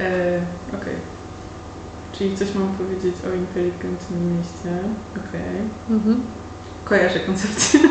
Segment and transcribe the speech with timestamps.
[0.00, 0.40] E,
[0.80, 0.94] Okej.
[2.12, 4.78] Czyli coś mam powiedzieć o inteligentnym mieście.
[5.16, 5.60] Okej.
[5.90, 6.22] Mhm.
[6.84, 7.80] Kojarzę koncepcję.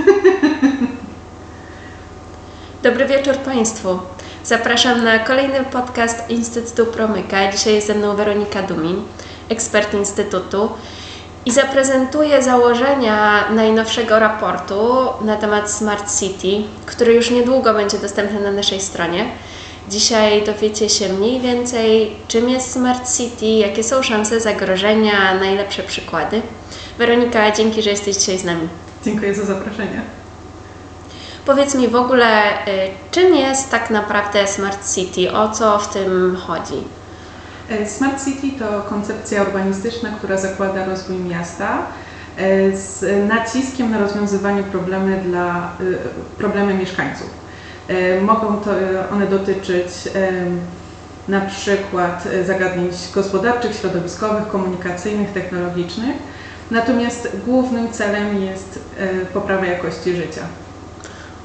[2.84, 4.00] Dobry wieczór Państwu.
[4.44, 7.52] Zapraszam na kolejny podcast Instytutu Promyka.
[7.52, 9.02] Dzisiaj jest ze mną Weronika Dumin,
[9.50, 10.70] ekspert Instytutu
[11.46, 18.52] i zaprezentuję założenia najnowszego raportu na temat Smart City, który już niedługo będzie dostępny na
[18.52, 19.26] naszej stronie.
[19.90, 26.42] Dzisiaj dowiecie się mniej więcej, czym jest Smart City, jakie są szanse, zagrożenia, najlepsze przykłady.
[26.98, 28.68] Weronika, dzięki, że jesteś dzisiaj z nami.
[29.06, 30.02] Dziękuję za zaproszenie.
[31.46, 35.32] Powiedz mi w ogóle, y, czym jest tak naprawdę Smart City?
[35.32, 36.84] O co w tym chodzi?
[37.70, 41.78] E, Smart City to koncepcja urbanistyczna, która zakłada rozwój miasta
[42.38, 45.98] e, z naciskiem na rozwiązywanie problemy dla y,
[46.38, 47.39] problemy mieszkańców.
[47.90, 48.72] E, Mogą to
[49.12, 49.88] one dotyczyć
[51.28, 56.16] na przykład e, zagadnień gospodarczych, środowiskowych, komunikacyjnych, technologicznych.
[56.72, 60.42] Natomiast głównym celem jest e, poprawa jakości życia.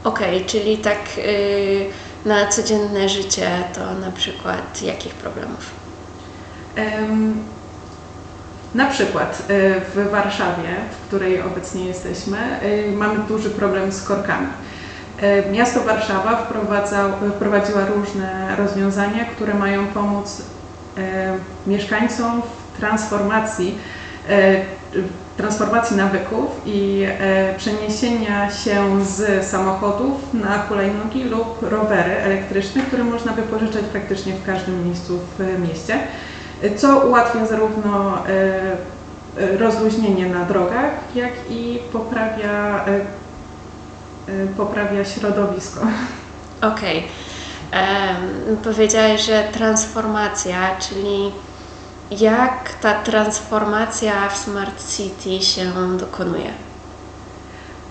[0.04, 1.86] Okej, czyli tak y,
[2.24, 5.70] na codzienne życie to na przykład jakich problemów?
[6.76, 7.34] Em,
[8.74, 14.46] Na przykład e, w Warszawie, w której obecnie jesteśmy, e, mamy duży problem z korkami.
[15.24, 16.46] E, Miasto Warszawa
[17.36, 20.42] wprowadziła różne rozwiązania, które mają pomóc
[20.98, 21.34] e,
[21.66, 23.78] mieszkańcom w transformacji,
[24.28, 24.56] e,
[25.36, 27.06] transformacji nawyków i
[27.56, 34.86] przeniesienia się z samochodów na hulajnogi lub rowery elektryczne, które można wypożyczać praktycznie w każdym
[34.86, 35.98] miejscu w mieście
[36.76, 38.18] co ułatwia zarówno
[39.58, 42.84] rozluźnienie na drogach, jak i poprawia,
[44.56, 45.80] poprawia środowisko.
[46.62, 47.04] Okej.
[47.70, 51.32] Em, Powiedziałeś, że transformacja, czyli
[52.10, 55.64] jak ta transformacja w Smart City się
[55.98, 56.50] dokonuje?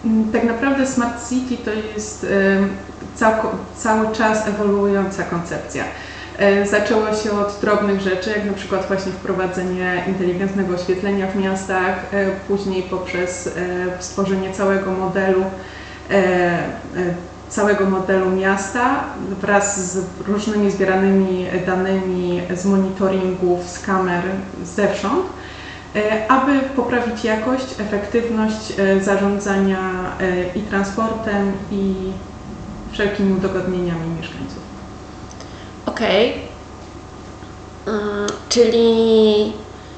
[0.06, 2.28] Mm, Tak naprawdę Smart City to jest e,
[3.16, 5.84] całko, cały czas ewoluująca koncepcja.
[6.38, 11.96] E, Zaczęło się od drobnych rzeczy, jak na przykład właśnie wprowadzenie inteligentnego oświetlenia w miastach,
[12.48, 13.50] później poprzez
[14.00, 15.44] stworzenie całego modelu,
[17.54, 19.04] całego modelu miasta
[19.42, 24.24] wraz z różnymi zbieranymi danymi z monitoringów, z kamer
[24.64, 25.26] zewsząd,
[25.96, 29.80] e, aby poprawić jakość, efektywność e, zarządzania
[30.20, 31.94] e, i transportem, i
[32.92, 34.64] wszelkimi udogodnieniami mieszkańców.
[35.86, 36.34] Okej.
[37.88, 39.54] Mm, Czyli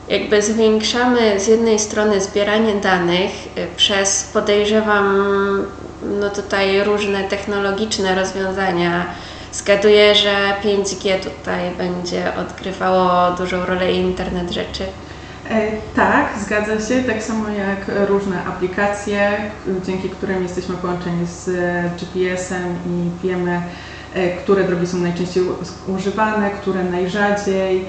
[0.10, 5.16] jakby zwiększamy z jednej strony zbieranie danych y, przez podejrzewam
[6.20, 9.06] no tutaj różne technologiczne rozwiązania.
[9.54, 14.84] Zgaduję, że 5G tutaj będzie odgrywało dużą rolę i internet rzeczy.
[15.50, 19.52] E, Tak, zgadza się, tak samo jak różne aplikacje,
[19.86, 21.50] dzięki którym jesteśmy połączeni z
[22.00, 23.62] GPS-em i wiemy,
[24.14, 25.44] e, które drogi są najczęściej
[25.88, 27.86] używane, które najrzadziej.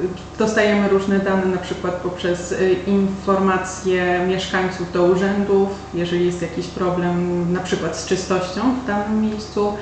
[0.00, 0.08] Em,
[0.38, 7.46] Dostajemy różne dane, na przykład poprzez e, informacje mieszkańców do urzędów, jeżeli jest jakiś problem,
[7.52, 9.72] na przykład z czystością w danym miejscu,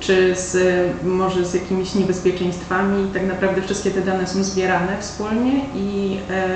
[0.00, 0.56] czy z,
[1.04, 3.10] może z jakimiś niebezpieczeństwami.
[3.14, 6.46] Tak naprawdę wszystkie te dane są zbierane wspólnie i e,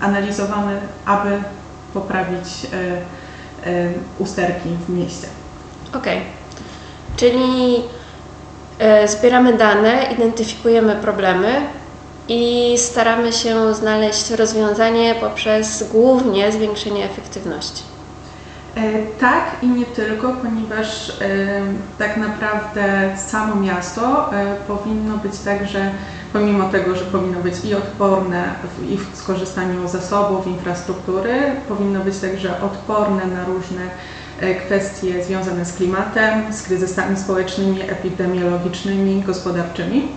[0.00, 1.30] analizowane, aby
[1.94, 2.76] poprawić e,
[3.70, 5.26] e, usterki w mieście.
[5.94, 6.20] Okej.
[7.16, 7.82] Czyli
[8.78, 11.60] e, zbieramy dane, identyfikujemy problemy
[12.32, 17.82] i staramy się znaleźć rozwiązanie poprzez głównie zwiększenie efektywności.
[18.76, 18.80] E,
[19.20, 21.14] Tak i nie tylko, ponieważ e,
[21.98, 25.90] tak naprawdę samo miasto e, powinno być także,
[26.32, 28.54] pomimo tego, że powinno być i odporne
[28.88, 31.34] i w skorzystaniu z zasobów, infrastruktury,
[31.68, 33.82] powinno być także odporne na różne
[34.66, 40.08] kwestie związane z klimatem, z kryzysami społecznymi, epidemiologicznymi, gospodarczymi.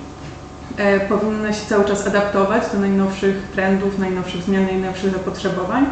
[0.77, 5.85] E, Powinno się cały czas adaptować do najnowszych trendów, najnowszych zmian, najnowszych zapotrzebowań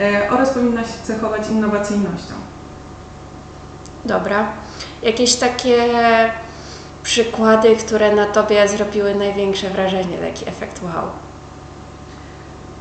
[0.00, 2.34] e, oraz powinna się cechować innowacyjnością.
[4.04, 4.46] Dobra.
[5.02, 5.84] Jakieś takie
[7.02, 11.04] przykłady, które na Tobie zrobiły największe wrażenie, taki efekt wow.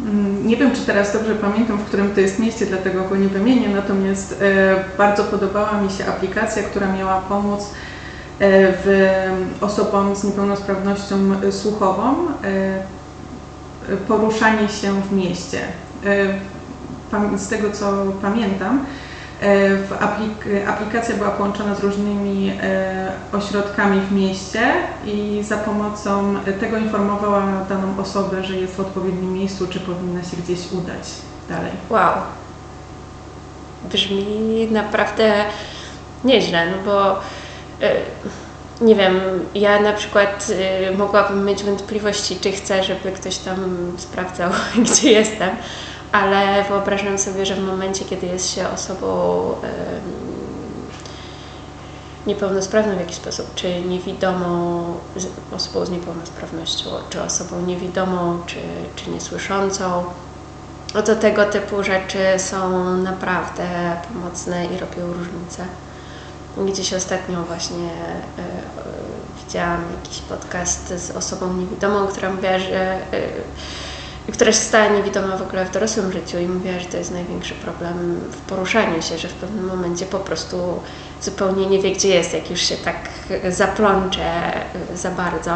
[0.06, 3.28] Mm, Nie wiem, czy teraz dobrze pamiętam, w którym to jest mieście, dlatego go nie
[3.28, 7.60] wymienię, natomiast e, bardzo podobała mi się aplikacja, która miała pomóc
[8.39, 15.59] w osobom z niepełnosprawnością e, słuchową e, poruszanie się w mieście.
[16.06, 17.91] E, Z tego co
[18.21, 18.86] pamiętam,
[19.41, 24.62] E, aplikacja była połączona z różnymi e, ośrodkami w mieście
[25.06, 30.38] i za pomocą tego informowała daną osobę, że jest w odpowiednim miejscu, czy powinna się
[30.38, 31.03] gdzieś udać
[31.50, 31.71] dalej.
[31.89, 32.13] Wow.
[33.91, 35.33] Brzmi naprawdę
[36.24, 37.19] nieźle, no bo
[38.81, 39.20] nie wiem,
[39.56, 40.48] ja na przykład
[40.92, 44.52] y, mogłabym mieć wątpliwości, czy chcę, żeby ktoś tam sprawdzał,
[44.86, 45.50] gdzie jestem,
[46.12, 49.52] ale wyobrażam sobie, że w momencie, kiedy jest się osobą
[52.28, 54.84] niepełnosprawną w jakiś sposób, czy niewidomą,
[55.52, 58.58] osobą z niepełnosprawnością, czy osobą niewidomą, czy,
[58.96, 60.04] czy niesłyszącą,
[60.94, 63.68] no to tego typu rzeczy są naprawdę
[64.14, 65.66] pomocne i robią różnicę.
[66.57, 67.90] Gdzieś ostatnio właśnie
[68.38, 68.44] e,
[69.46, 75.42] widziałam jakiś podcast z osobą niewidomą, która mówiła, że e, która się stała niewidoma w
[75.42, 79.28] ogóle w dorosłym życiu i mówiła, że to jest największy problem w poruszaniu się, że
[79.28, 80.57] w pewnym momencie po prostu
[81.22, 83.10] zupełnie nie wie, gdzie jest, jak już się tak
[83.50, 84.51] zaplącze
[84.96, 85.51] za bardzo.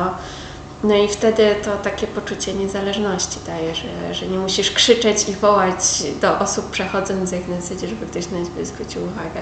[0.84, 6.04] No i wtedy to takie poczucie niezależności daje, że, że nie musisz krzyczeć i wołać
[6.22, 9.42] do osób przechodzących na zasadzie, żeby ktoś na ciebie zwrócił uwagę.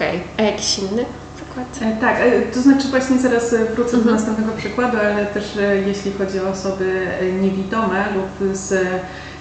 [0.00, 1.04] Okej, a jakiś inny
[1.36, 1.66] przykład?
[1.82, 4.04] E, Tak, e, to znaczy właśnie zaraz e, wrócę Mhm.
[4.04, 7.06] do następnego przykładu, ale też jeśli chodzi o osoby
[7.40, 8.86] niewidome lub z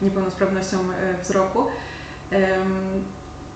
[0.02, 0.78] niepełnosprawnością
[1.22, 1.66] wzroku,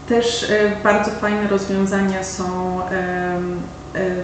[0.09, 0.51] też
[0.83, 2.79] bardzo fajne rozwiązania są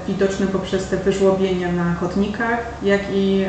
[0.07, 3.45] widoczne poprzez te wyżłobienia na chodnikach, jak i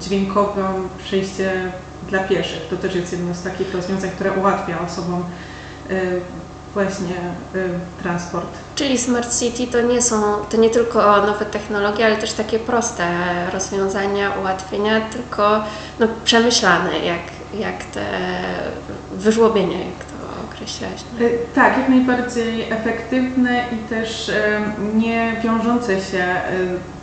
[0.00, 0.64] dźwiękowe
[1.04, 1.52] przejście
[2.08, 2.66] dla pieszych.
[2.70, 5.24] To też jest jedno z takich rozwiązań, które ułatwia osobom
[6.74, 7.16] właśnie
[7.54, 8.46] e, transport.
[8.74, 13.04] Czyli Smart City to nie są, to nie tylko nowe technologie, ale też takie proste
[13.52, 15.64] rozwiązania, ułatwienia, tylko
[16.00, 17.20] no, przemyślane, jak,
[17.54, 18.04] jak te
[19.12, 20.18] wyżłobienia, jak to
[20.52, 21.00] określałaś.
[21.20, 21.26] No.
[21.26, 24.60] E, Tak, jak najbardziej efektywne i też e,
[24.94, 26.42] nie wiążące się e,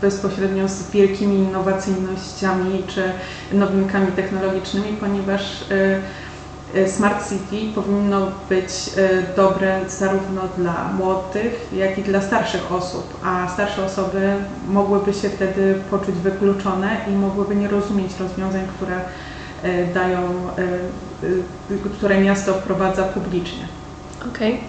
[0.02, 3.04] bezpośrednio z wielkimi innowacyjnościami czy
[3.52, 5.42] nowinkami technologicznymi, ponieważ
[5.72, 6.00] e,
[6.88, 8.68] Smart City powinno być
[8.98, 14.34] e, dobre zarówno dla młodych, jak i dla starszych osób, a starsze osoby
[14.68, 18.96] mogłyby się wtedy poczuć wykluczone i mogłyby nie rozumieć rozwiązań, które
[19.64, 20.62] e, dają, e,
[21.76, 23.68] e, które miasto wprowadza publicznie.
[24.30, 24.60] Okej.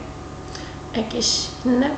[0.97, 1.91] Jakieś inne?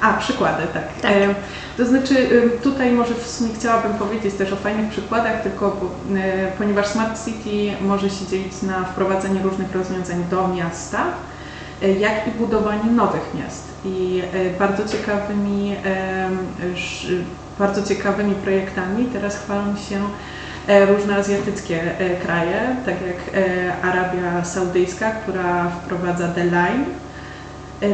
[0.00, 0.82] A, przykłady, tak.
[1.02, 1.12] Tak.
[1.12, 1.34] E,
[1.76, 6.16] to znaczy, y, tutaj może w sumie chciałabym powiedzieć też o fajnych przykładach, tylko bo,
[6.18, 11.04] e, ponieważ Smart City może się dzielić na wprowadzenie różnych rozwiązań do miasta,
[11.82, 13.64] e, jak i budowanie nowych miast.
[13.84, 15.76] I e, bardzo ciekawymi,
[17.58, 20.00] bardzo ciekawymi projektami teraz chwalą się
[20.86, 21.80] różne azjatyckie
[22.26, 23.44] kraje, tak jak
[23.82, 26.84] Arabia Saudyjska, która wprowadza The Line,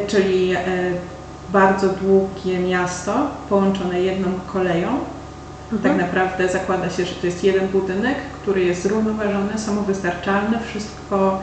[0.07, 0.55] czyli
[1.53, 4.89] bardzo długie miasto połączone jedną koleją.
[5.83, 11.41] Tak naprawdę zakłada się, że to jest jeden budynek, który jest zrównoważony, samowystarczalny, wszystko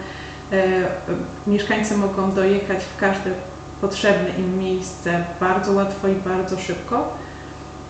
[0.51, 0.88] e, e,
[1.48, 3.31] mieszkańcy mogą dojechać w każde
[3.81, 7.13] potrzebne im miejsce bardzo łatwo i bardzo szybko.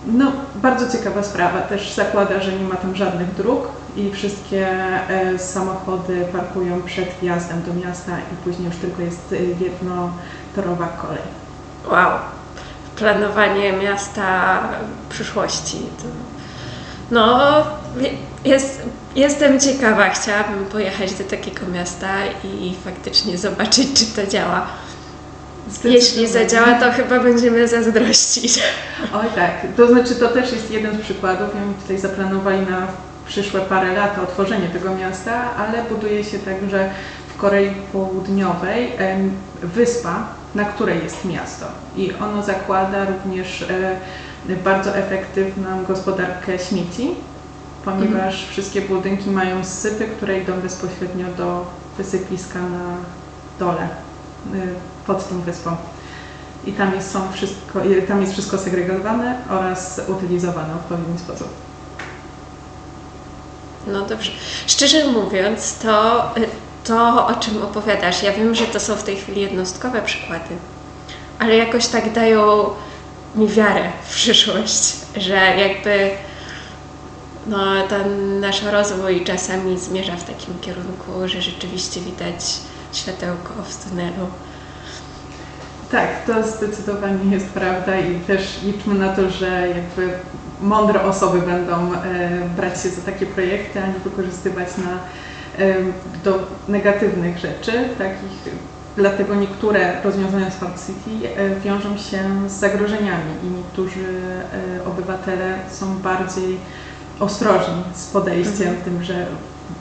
[0.08, 1.62] No, bardzo ciekawa sprawa.
[1.62, 4.68] Też zakłada, że nie ma tam żadnych dróg i wszystkie
[5.10, 9.36] e, samochody parkują przed wjazdem do miasta i później już tylko jest e,
[9.66, 11.47] jednotorowa kolej.
[11.92, 12.12] Wow.
[12.96, 14.60] Planowanie miasta
[15.10, 15.78] przyszłości.
[17.12, 17.54] No,
[18.46, 18.82] jest,
[19.16, 20.10] jestem ciekawa.
[20.10, 22.08] Chciałabym pojechać do takiego miasta
[22.44, 24.68] i faktycznie zobaczyć, czy to działa.
[25.84, 28.60] Jeśli zadziała, to chyba będziemy zazdrościć.
[29.14, 31.50] Oj tak, to znaczy to też jest jeden z przykładów.
[31.56, 32.88] Oni tutaj zaplanowali na
[33.28, 36.90] przyszłe parę lat otworzenie tego miasta, ale buduje się także
[37.36, 38.92] w Korei Południowej
[39.64, 41.66] wyspa, na której jest miasto.
[41.96, 44.00] I ono zakłada również e,
[44.64, 47.16] bardzo efektywną gospodarkę śmieci,
[47.86, 51.66] ponieważ wszystkie budynki mają sypy, które idą bezpośrednio do
[51.98, 52.98] wysypiska na
[53.60, 53.88] dole,
[54.54, 54.74] y,
[55.08, 55.76] pod tą wyspą.
[56.66, 61.48] I tam jest, są wszystko, tam jest wszystko segregowane oraz utylizowane w odpowiedni sposób.
[63.88, 64.32] No dobrze.
[64.68, 66.24] Szczerze mówiąc, to,
[66.88, 70.56] to o czym opowiadasz, ja wiem, że to są w tej chwili jednostkowe przykłady,
[71.40, 72.70] ale jakoś tak dają
[73.36, 76.10] mi wiarę w przyszłość, że jakby
[77.48, 82.46] no, ten nasz rozwój czasami zmierza w takim kierunku, że rzeczywiście widać
[82.94, 84.28] światełko w tunelu.
[85.92, 90.20] Tak, to zdecydowanie jest prawda i też liczmy na to, że jakby
[90.62, 95.00] mądre osoby będą e, brać się za takie projekty, a nie wykorzystywać na,
[96.24, 98.54] do negatywnych rzeczy, takich
[98.98, 104.06] dlatego niektóre rozwiązania Smart City e, wiążą się z zagrożeniami i niektórzy
[104.80, 106.58] e, obywatele są bardziej
[107.20, 108.82] ostrożni z podejściem Mhm.
[108.84, 109.26] tym, że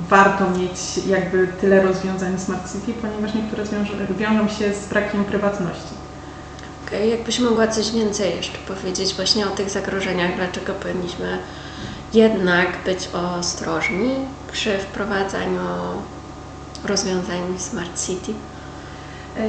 [0.09, 3.65] warto mieć jakby tyle rozwiązań Smart City, ponieważ niektóre
[4.19, 5.95] wiążą, się z brakiem prywatności.
[6.87, 11.39] Okej, jakbyś mogła coś więcej jeszcze powiedzieć właśnie o tych zagrożeniach, dlaczego powinniśmy
[12.15, 14.11] jednak być ostrożni
[14.57, 15.61] przy wprowadzaniu
[16.85, 18.33] rozwiązań Smart City?
[19.37, 19.43] E,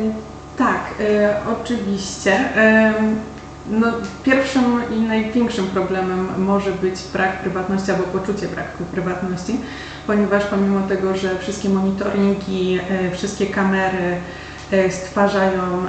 [0.58, 2.32] Tak, e, oczywiście.
[2.34, 2.94] E,
[3.70, 3.88] No,
[4.24, 4.64] pierwszym
[4.98, 9.60] i największym problemem może być brak prywatności albo poczucie braku prywatności,
[10.08, 12.80] ponieważ pomimo tego, że wszystkie monitoringi,
[13.14, 14.18] wszystkie kamery
[14.90, 15.86] stwarzają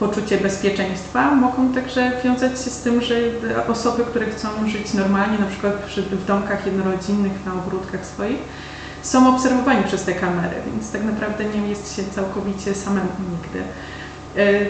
[0.00, 3.14] poczucie bezpieczeństwa, mogą także wiązać się z tym, że
[3.68, 8.38] osoby, które chcą żyć normalnie, na przykład przy, w domkach jednorodzinnych, na ogródkach swoich,
[9.02, 13.62] są obserwowani przez te kamery, więc tak naprawdę nie jest się całkowicie samemu nigdy.
[14.36, 14.66] E,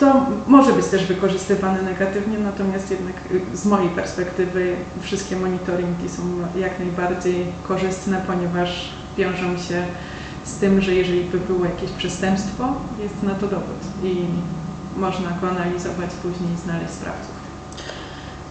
[0.00, 3.16] To może być też wykorzystywane negatywnie, natomiast jednak
[3.52, 6.22] y, z mojej perspektywy wszystkie monitoringi są
[6.56, 9.86] jak najbardziej korzystne, ponieważ wiążą się
[10.50, 14.24] z tym, że jeżeli by było jakieś przestępstwo, jest na to dowód i
[14.96, 17.40] można go analizować później i znaleźć sprawców.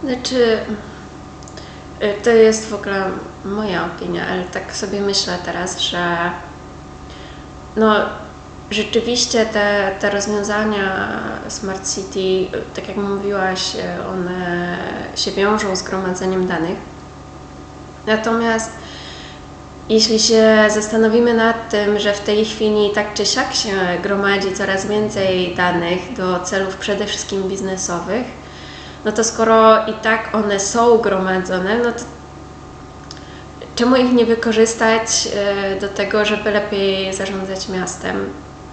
[0.04, 0.58] Znaczy,
[2.02, 3.04] y, to jest w ogóle
[3.44, 6.30] moja opinia, ale tak sobie myślę teraz, że
[7.76, 7.94] no
[8.70, 14.76] rzeczywiście te, te rozwiązania Smart City, tak jak mówiłaś, y, one
[15.14, 16.78] się wiążą z gromadzeniem danych.
[18.06, 18.79] Natomiast
[19.90, 24.86] jeśli się zastanowimy nad tym, że w tej chwili tak czy siak się gromadzi coraz
[24.86, 28.24] więcej danych do celów przede wszystkim biznesowych,
[29.04, 32.04] no to skoro i tak one są gromadzone, no to
[33.76, 38.32] czemu ich nie wykorzystać e, do tego, żeby lepiej zarządzać miastem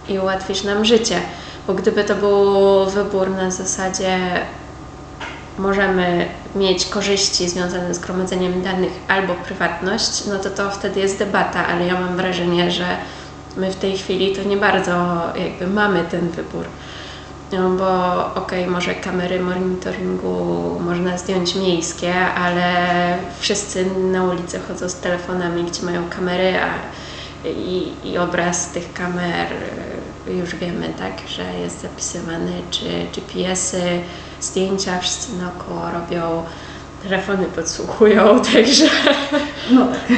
[0.10, 1.22] i ułatwić nam życie?
[1.68, 4.18] Bo gdyby to był wybór na zasadzie
[5.58, 11.68] możemy mieć korzyści związane z gromadzeniem danych albo prywatność, no to to wtedy jest debata,
[11.68, 12.86] ale ja mam wrażenie, że
[13.58, 16.66] my w tej chwili to nie bardzo jakby mamy ten wybór.
[17.52, 22.74] No bo okej, może kamery monitoringu można zdjąć miejskie, ale
[23.40, 26.70] wszyscy na ulicy chodzą z telefonami, gdzie mają kamery, a
[27.50, 29.48] i, i obraz tych kamer
[30.30, 34.02] już wiemy, tak, że jest zapisywany, czy GPS-y,
[34.42, 36.44] zdjęcia wszyscy naokoło robią,
[37.04, 38.86] telefony podsłuchują, także
[39.72, 40.18] No tak.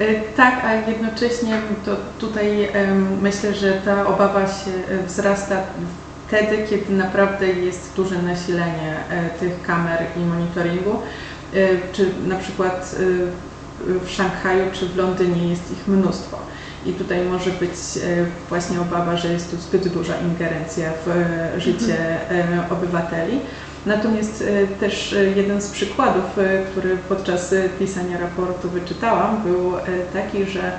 [0.00, 2.68] E, Tak, a jednocześnie to tutaj
[3.22, 5.56] myślę, że ta obawa się e, wzrasta
[6.28, 11.02] wtedy, kiedy naprawdę jest duże nasilenie e, tych kamer i monitoringu.
[11.92, 12.96] Czy na przykład
[14.04, 16.38] w Szanghaju czy w Londynie jest ich mnóstwo.
[16.86, 21.60] I tutaj może być e, właśnie obawa, że jest tu zbyt duża ingerencja w e,
[21.60, 21.96] życie
[22.30, 23.40] e, obywateli.
[23.86, 24.44] Natomiast
[24.80, 26.24] też jeden z przykładów,
[26.70, 29.72] który podczas pisania raportu wyczytałam, był
[30.12, 30.72] taki, że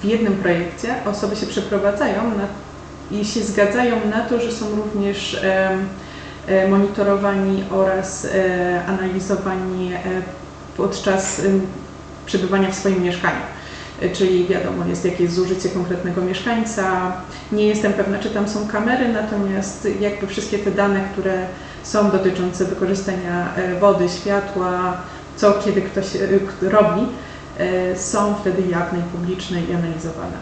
[0.00, 2.46] w jednym projekcie osoby się przeprowadzają na,
[3.18, 5.40] i się zgadzają na to, że są również
[6.68, 8.26] monitorowani oraz
[8.88, 9.92] analizowani
[10.76, 11.42] podczas
[12.26, 13.53] przebywania w swoim mieszkaniu.
[14.12, 17.12] Czyli wiadomo jest, jakie jest zużycie konkretnego mieszkańca.
[17.52, 21.46] Nie jestem pewna, czy tam są kamery, natomiast jakby wszystkie te dane, które
[21.82, 24.96] są dotyczące wykorzystania e, wody, światła,
[25.36, 27.06] co kiedy ktoś e, robi,
[27.58, 30.36] e, są wtedy jawne i publiczne i analizowane.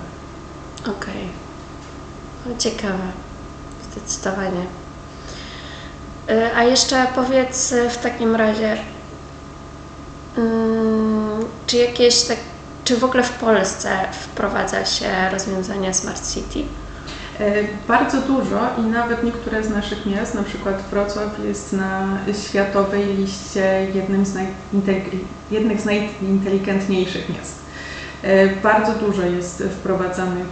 [0.81, 1.29] okej.
[2.47, 3.05] No, Ciekawe,
[3.93, 4.67] zdecydowanie.
[6.57, 8.77] A jeszcze powiedz w takim razie,
[10.39, 12.37] mm, czy jakieś tak,
[12.85, 16.59] czy w ogóle w Polsce wprowadza się rozwiązania Smart City?
[17.41, 17.53] E,
[17.89, 23.87] Bardzo dużo i nawet niektóre z naszych miast, na przykład Wrocław jest na światowej liście
[23.95, 24.35] jednym z
[25.51, 27.55] jednych z najinteligentniejszych miast.
[28.23, 30.47] E, Bardzo dużo jest wprowadzanych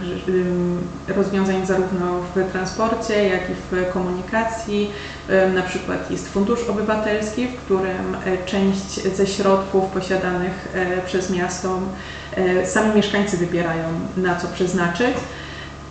[1.07, 4.91] rozwiązań zarówno w transporcie, jak i w komunikacji.
[5.29, 10.67] E, Na przykład jest Fundusz Obywatelski, w którym część ze środków posiadanych
[11.05, 11.79] przez miasto
[12.65, 13.83] sami mieszkańcy wybierają
[14.17, 15.15] na co przeznaczyć.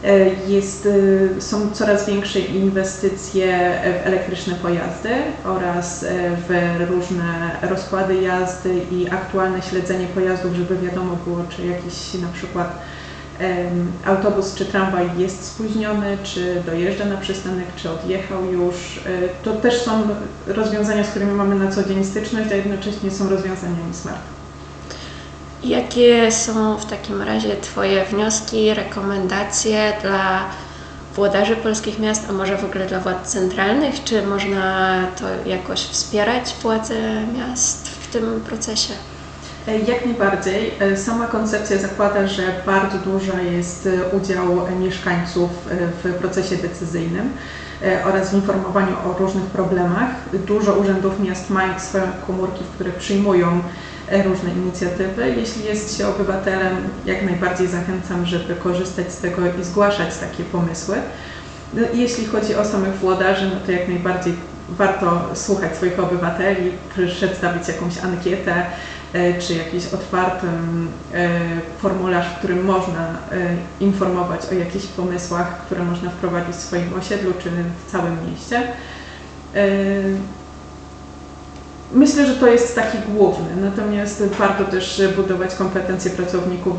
[0.04, 0.18] E,
[0.49, 0.88] Jest,
[1.37, 5.11] e, są coraz większe inwestycje w elektryczne pojazdy
[5.44, 6.09] oraz e,
[6.49, 12.78] w różne rozkłady jazdy i aktualne śledzenie pojazdów, żeby wiadomo było, czy jakiś na przykład
[14.06, 19.00] autobus czy tramwaj jest spóźniony, czy dojeżdża na przystanek, czy odjechał już.
[19.06, 20.02] E, To też są
[20.47, 24.20] rozwiązania, z którymi mamy na co dzień styczność, a jednocześnie są rozwiązaniami smart.
[25.64, 30.45] Jakie są w takim razie Twoje wnioski, rekomendacje dla
[31.14, 34.05] włodarzy polskich miast, a może w ogóle dla władz centralnych?
[34.05, 36.95] Czy można to jakoś wspierać władze
[37.38, 38.95] miast w tym procesie?
[39.69, 40.75] E, Jak najbardziej.
[40.81, 44.47] E, Sama koncepcja zakłada, że bardzo duża jest e, udział
[44.81, 45.50] mieszkańców
[46.05, 47.33] w procesie decyzyjnym
[48.07, 50.09] oraz w informowaniu o różnych problemach.
[50.47, 53.62] Dużo urzędów miast mają swoje komórki, w których przyjmują
[54.11, 55.35] różne inicjatywy.
[55.37, 56.76] Jeśli jest się obywatelem,
[57.07, 60.97] jak najbardziej zachęcam, żeby korzystać z tego i zgłaszać takie pomysły.
[61.75, 64.35] No, Jeśli chodzi o samych włodarzy, no to jak najbardziej
[64.69, 66.73] warto słuchać swoich obywateli,
[67.17, 68.67] przedstawić jakąś ankietę,
[69.12, 70.47] e, czy jakiś otwarty
[71.14, 71.29] e,
[71.79, 73.14] formularz, w którym można e,
[73.81, 77.50] informować o jakichś pomysłach, które można wprowadzić w swoim osiedlu czy
[77.87, 78.62] w całym mieście.
[81.92, 86.75] E, Myślę, że to jest taki główny, natomiast warto też budować kompetencje pracowników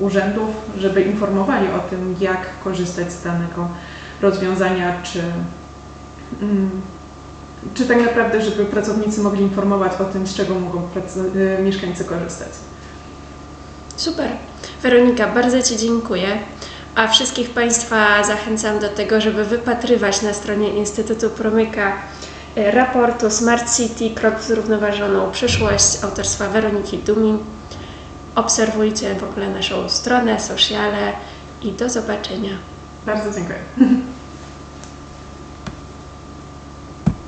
[0.00, 0.48] urzędów,
[0.78, 3.68] żeby informowali o tym, jak korzystać z danego
[4.22, 5.22] rozwiązania, czy,
[6.42, 6.70] ym,
[7.74, 10.88] czy tak naprawdę, żeby pracownicy mogli informować o tym, z czego mogą
[11.58, 12.48] y, mieszkańcy korzystać.
[13.96, 14.28] Super.
[14.82, 16.28] Weronika, bardzo Ci dziękuję.
[16.94, 21.94] A wszystkich Państwa zachęcam do tego, żeby wypatrywać na stronie Instytutu Promyka e,
[22.56, 27.38] raportu Smart City Krok w zrównoważoną przyszłość autorstwa Weroniki Dumin.
[28.34, 31.12] Obserwujcie w ogóle naszą stronę, sociale
[31.62, 32.50] i do zobaczenia.
[33.06, 33.58] Bardzo dziękuję.